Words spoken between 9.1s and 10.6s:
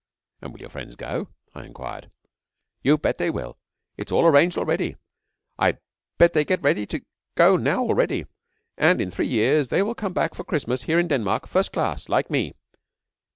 three years they will come back for